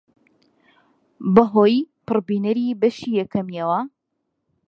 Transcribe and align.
بەهۆی 1.35 1.77
پڕبینەری 2.07 2.77
بەشی 2.81 3.11
یەکەمیەوە 3.19 3.79